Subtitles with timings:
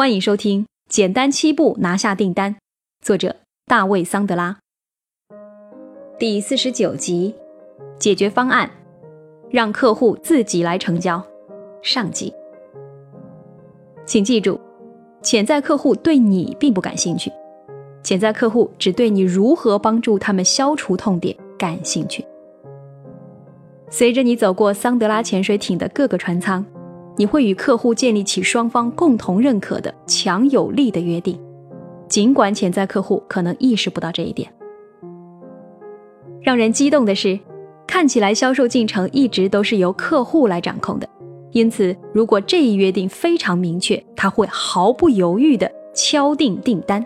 [0.00, 2.54] 欢迎收听《简单七步拿下订单》，
[3.04, 4.56] 作者大卫·桑德拉。
[6.18, 7.34] 第四十九集，
[7.98, 8.70] 解决方案，
[9.50, 11.22] 让客户自己来成交。
[11.82, 12.32] 上集，
[14.06, 14.58] 请记住，
[15.20, 17.30] 潜在客户对你并不感兴趣，
[18.02, 22.24] 潜在客户只对你如何帮助他们消除痛点感兴趣。
[23.90, 26.64] 随着你走过桑德拉潜水艇的各个船舱。
[27.20, 31.38] 你会与客户建立起双方共同认可的强有力的约定，
[32.08, 34.50] 尽管潜在客户可能意识不到这一点。
[36.40, 37.38] 让人激动的是，
[37.86, 41.06] 看起来销售进程一直都是由客户来掌控的，
[41.50, 47.04] 因此如果这一约定非常明确，他会毫不犹豫地敲定订单。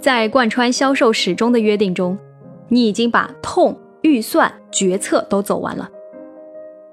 [0.00, 2.16] 在贯穿销售始终的约定中，
[2.68, 5.86] 你已经把痛、预算、决策都走完了。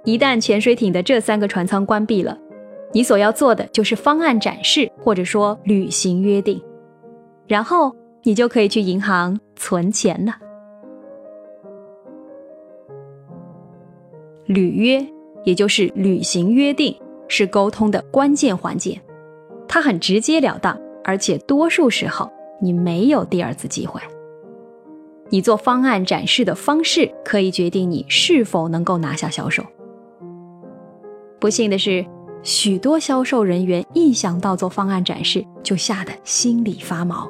[0.06, 2.38] 一旦潜水艇的这三个船舱关闭了，
[2.94, 6.62] 你所要做的就是方案展示，或者说履行约定，
[7.48, 7.94] 然后
[8.24, 10.36] 你就可以去银行存钱了。
[14.46, 15.04] 履约，
[15.44, 16.96] 也就是履行约定，
[17.28, 19.02] 是沟通的关键环节，
[19.68, 24.00] 它很直截了当，而且多数时候你没有第二次机会。
[25.32, 29.66] 你做方案展示的方式可以决定你是否能够拿下销售。
[31.40, 32.06] 不幸的是，
[32.42, 37.30] 许多销售人员一想到做方案展示，就吓得心里发毛。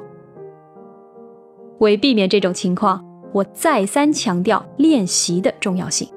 [1.78, 6.08] 为避免这种情况，我再三强调练习的重要性，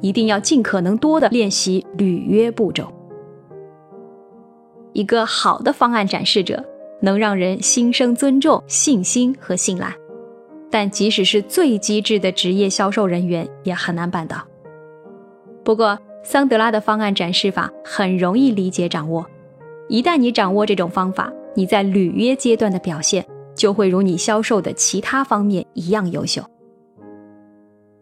[0.00, 2.92] 一定要尽可能多的练习履约步骤。
[4.92, 6.64] 一个好的方案展示者
[7.00, 9.92] 能让人心生尊重、信心和信赖，
[10.70, 14.36] 但即使是最机智的职业销售人员也很难办到。
[15.64, 19.26] 不过，桑德拉的方案展示法很容易理解掌握，
[19.88, 26.42] 一旦你掌握这种方法，你在履约阶段的表现就会如你销售的其他方面一样优秀。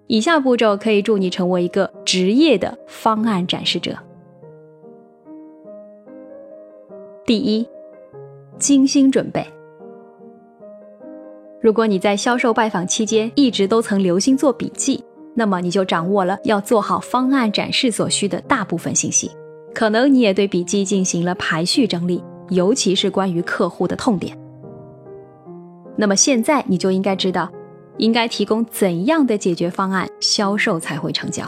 [0.07, 3.97] 以下步骤可以助你成为一个职业的方案展示者。
[7.25, 7.67] 第一，
[8.59, 9.47] 精心准备。
[11.61, 15.03] 如果你在销售拜访期间一直都曾留心做笔记。
[15.35, 19.31] 那么你就掌握了要做好方案展示所需的大部分信息，
[19.75, 24.37] 可能你也对笔记进行了排序整理，尤其是关于客户的痛点。
[25.97, 27.51] 那么现在你就应该知道，
[27.99, 31.45] 应该提供怎样的解决方案，销售才会成交。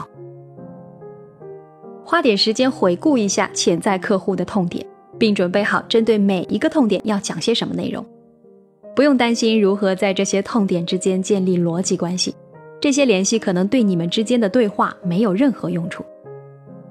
[2.05, 4.85] 花点时间回顾一下潜在客户的痛点，
[5.17, 8.05] 并准备好针对每一个痛点要讲些什么内容。
[8.95, 12.35] 不用担心如何在这些痛点之间建立逻辑关系。
[12.83, 16.03] 这些联系可能对你们之间的对话没有任何用处，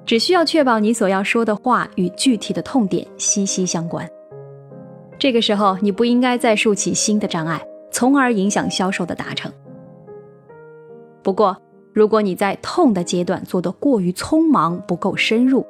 [0.06, 4.08] 只需要确保你所要说的话与具体的痛点息息相关。
[5.18, 9.52] 这个时候，你不应该再竖起新的障碍，从而影响销售的达成。
[11.22, 11.54] 不过，
[11.92, 15.62] 如果你在痛的阶段做得过于匆忙、不够深入，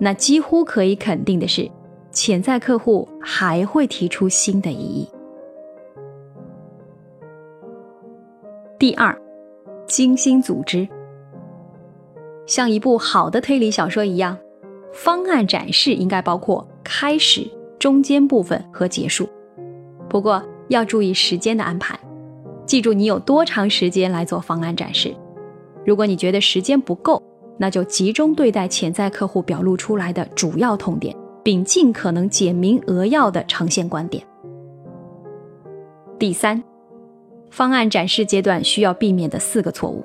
[0.00, 1.70] 那几乎可以肯定的是，
[2.10, 5.08] 潜在客户还会提出新的异议。
[8.76, 9.16] 第二。
[9.88, 10.86] 精心组织，
[12.46, 14.36] 像一部好的推理小说一样，
[14.92, 19.26] 方案展示应该包括开始、中间部分和结束。
[20.08, 21.98] 不过要注意时间的安排，
[22.66, 25.12] 记住你有多长时间来做方案展示。
[25.86, 27.22] 如果你觉得时间不够，
[27.56, 34.22] 那就集中对待潜在客户表露出来的主要痛点，并尽可能简明扼要地呈现观点。
[36.18, 36.62] 第三。
[37.50, 40.04] 方案展示阶段需要避免的四个错误，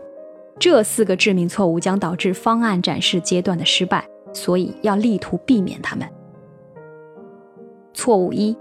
[0.60, 6.08] 这四个致命错误将导致方案展示阶段的失败，所以要力图避免它们。
[7.94, 8.56] 错误一：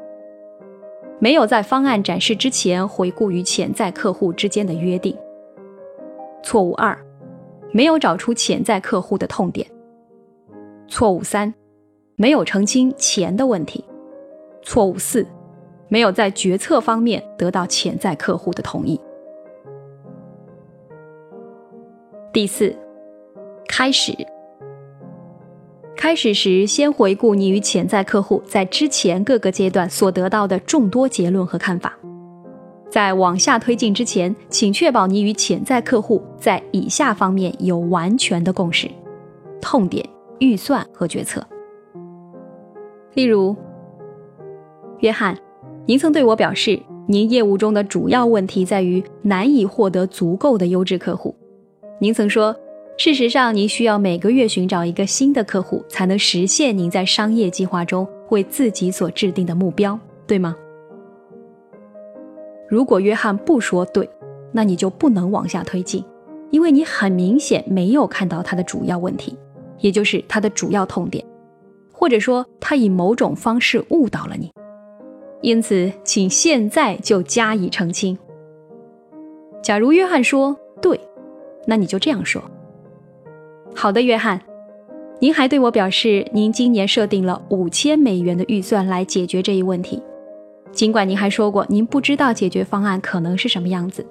[1.19, 5.17] 没有在方案展示之前回顾与潜在客户之间的约定。
[6.43, 6.99] 错误二：
[7.73, 9.67] 没有找出潜在客户的痛点。
[10.89, 11.55] 错误三：
[12.17, 13.85] 没有澄清钱的问题。
[14.63, 15.27] 错误四。
[15.93, 18.99] 没有在决策方面得到潜在客户的同意。
[22.33, 22.75] 第四，
[23.69, 24.17] 开始。
[25.95, 31.95] 开始时，先回顾你与潜在客户在之前各个阶段所得到的众多结论和看法。
[32.89, 38.91] 在往下推进之前，请确保你与潜在客户在以下方面有完全的共识：
[39.61, 40.03] 痛点、
[40.39, 41.47] 预算和决策。
[43.13, 43.55] 例如，
[45.01, 45.37] 约翰。
[45.85, 51.35] 您曾对我表示，您业务中的主要问题在于难以获得足够的优质客户。
[51.99, 52.55] 您曾说，
[52.97, 60.55] 事实上，您需要每个月寻找一个新的客户，才能实现您在商业计划中为自己所制定的目标，对吗？
[62.69, 64.09] 如果约翰不说对，
[64.53, 66.05] 那你就不能往下推进，
[66.51, 69.37] 因为你很明显没有看到他的主要问题，
[69.81, 71.25] 也就是他的主要痛点，
[71.93, 74.49] 或者说他以某种方式误导了你。
[75.43, 78.17] 因此，请现在就加以澄清。
[79.61, 80.99] 假如约翰说对，
[81.67, 82.43] 那你就这样说。
[83.75, 84.41] 好的，约翰，
[85.19, 90.01] 您还对我表示，您今年设定了五千美元的预算来解决这一问题。
[90.71, 94.07] 尽管您还说过，您不知道解决方案可能是什么样子。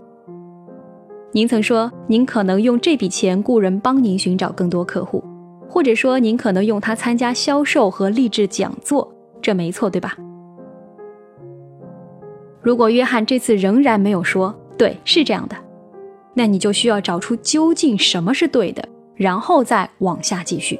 [1.32, 5.24] 您曾说，您可能用这笔钱雇人帮您寻找更多客户，
[5.70, 9.10] 或者说您可能用它参加销售和励志讲座。
[9.42, 10.18] 这没错，对吧？
[12.62, 15.56] 如果约翰这次仍然没有说对，是这样的，
[16.34, 18.84] 那你就需要找出究竟什么是对的。
[19.14, 20.80] 然后再往下继续。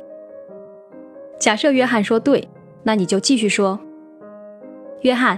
[1.38, 2.48] 假设约翰说对，
[2.82, 3.80] 那你就继续说。
[5.02, 5.38] 约翰，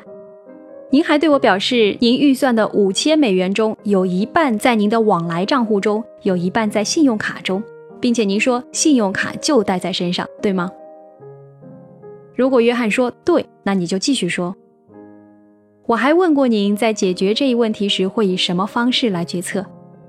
[0.89, 7.61] 您还对我表示，您预算的五千美元中有一半在您的往来账户中，有一半在信用卡中，
[7.99, 10.71] 并且您说信用卡就带在身上，对吗？
[12.35, 14.55] 如果约翰说对，那你就继续说。
[15.85, 19.65] 我还问过您在解决这一问题时会以什么方式来决策，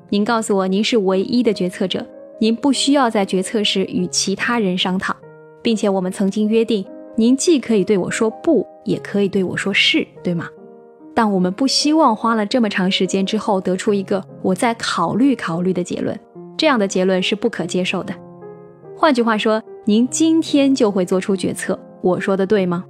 [0.09, 2.07] 您告诉我您是唯一的决策者。
[2.39, 5.17] 您不需要在决策时与其他人商讨，
[5.63, 6.85] 并且我们曾经约定，
[7.17, 10.49] 您既可以对我说不，也可以对我说是，对吗？
[11.13, 16.17] 但我们不希望花了这么长时间之后得出一个我再考虑考虑的结论，
[16.57, 18.15] 这样的结论是不可接受的。
[18.97, 22.85] 换句话说，您今天就会做出决策，我说的对吗？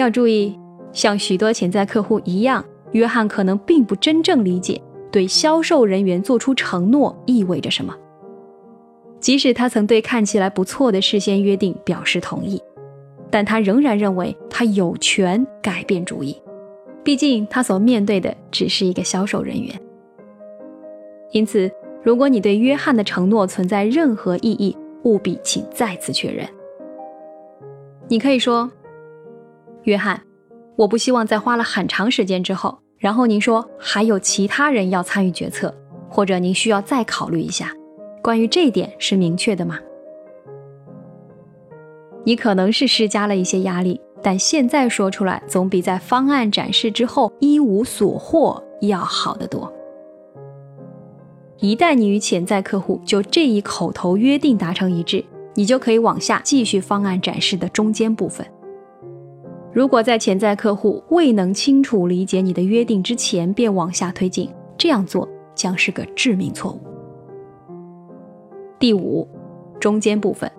[0.00, 0.56] 要注意，
[0.92, 4.80] 像许多潜在客户一样，约翰可能并不真正理解。
[5.10, 7.92] 对销售人员做出承诺意味着什么？
[9.18, 12.62] 即使他曾对看起来不错的事先约定表示同意，
[13.28, 16.36] 但他仍然认为他有权改变主意。
[17.02, 19.74] 毕竟他所面对的只是一个销售人员。
[21.32, 21.68] 因此，
[22.04, 26.46] 如果你对约翰的承诺存在任何异议，务必请再次确认。
[28.08, 28.70] 你可以说
[29.88, 30.22] ：“约翰，
[30.76, 35.72] 我不希望在花了很长时间之后。”然后您说还有其他人要参与决策，
[36.08, 37.72] 或者您需要再考虑一下。
[38.20, 39.78] 关于这一点是明确的吗？
[42.24, 49.72] 你可能是施加了一些压力，但现在说出来总比在方案展示之后一无所获要好得多。
[51.58, 55.24] 一旦你与潜在客户就这一口头约定达成一致，
[55.54, 58.44] 你就可以往下继续方案展示的中间部分。
[59.78, 66.80] 如果在潜在客户未能清楚理解你的约定之前便往下推进，这样做将是个致命错误。
[68.80, 69.28] 第五，
[69.78, 70.50] 中间部分。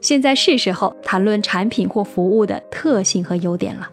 [0.00, 3.90] 现在是时候谈论产品或服务的特性和优点了。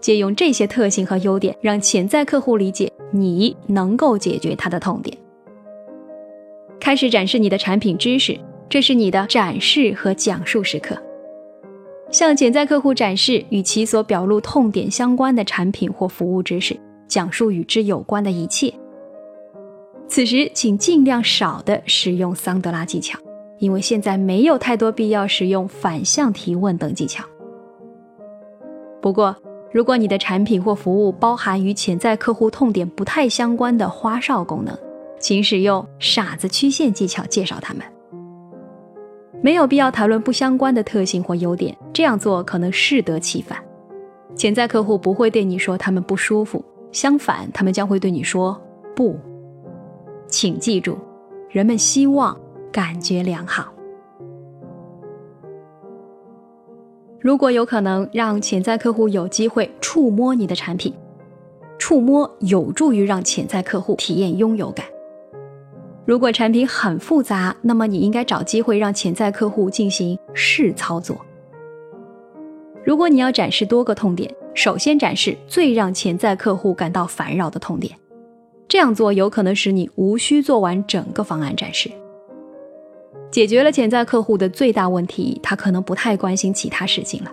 [0.00, 5.18] 借用这些特性和优点，让潜在客户理解你能够解决他的痛点。
[6.78, 8.38] 开始展示你的产品知识，
[8.68, 10.96] 这是你的展示和讲述时刻。
[12.10, 18.72] 向潜在客户展示与其所表露痛点相关的产品或服务知识，讲述与之有关的一切。
[20.08, 23.16] 此时，请尽量少的使用桑德拉技巧，
[23.58, 27.24] 因为现在没有太多必要使用反向提问等技巧。
[29.00, 29.36] 不过，
[29.70, 34.76] 如果你的产品或服务包含与潜在客户痛点不太相关的花哨功能，
[35.20, 37.84] 请使用傻子曲线技巧介绍它们。
[39.42, 43.58] 没有必要谈论不相关的特性或优点，这样做可能适得其反。
[44.36, 48.60] 潜在客户不会对你说他们不舒服，相反，他们将会对你说
[48.94, 49.18] 不。
[50.28, 50.98] 请记住，
[51.48, 52.38] 人们希望
[52.70, 53.72] 感觉良好。
[57.18, 60.94] 如果有可能让潜在客户有机会触摸你的产品，
[61.78, 64.86] 触摸有助于让潜在客户体验拥有感。
[66.06, 71.16] 如果产品很复杂，那么你应该找机会让潜在客户进行试操作。
[72.82, 77.94] 如果你要展示多个痛点，首先展示最让潜在客户感到烦扰的痛点，
[78.66, 81.90] 这样做有可能使你无需做完整个方案展示。
[83.30, 87.30] 解决了潜在客户的最大问题，他可能不太关心其他事情了。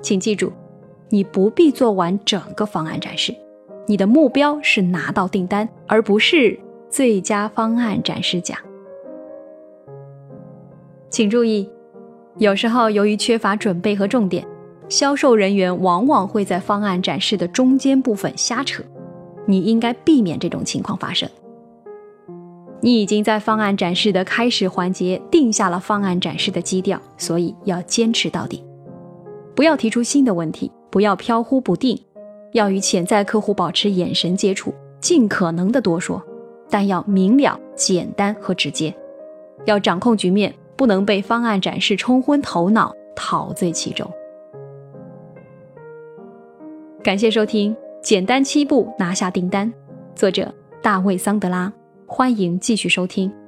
[0.00, 0.50] 请记住，
[1.10, 3.34] 你不必做完整个方案展示，
[3.86, 6.58] 你的目标是拿到订单，而不是。
[6.90, 8.58] 最佳方案展示奖，
[11.08, 11.70] 请注意，
[12.38, 14.44] 有时候由于缺乏准备和重点，
[14.88, 18.82] 销售人员往往会在方案展示的中间部分瞎扯。
[19.46, 21.28] 你应该避免这种情况发生，
[22.80, 28.64] 你已经在方案展示的开始环节定下了方案展示的基调，所以要坚持到底，
[29.54, 31.96] 不要提出新的问题，不要飘忽不定，
[32.52, 36.22] 要与潜在客户保持眼神接触，尽可能的多说，
[36.70, 38.94] 但要明了、简单和直接，
[39.64, 44.08] 要掌控局面，不能被方案展示冲昏头脑、陶醉其中。
[47.02, 49.66] 感谢收听《简单七步拿下订单》，
[50.14, 51.72] 作者大卫·桑德拉。
[52.06, 53.39] 欢迎继续收听。